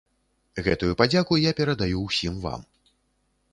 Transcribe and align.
Гэтую 0.67 0.89
падзяку 1.01 1.37
я 1.49 1.53
перадаю 1.61 1.97
ўсім 2.07 2.43
вам. 2.49 2.67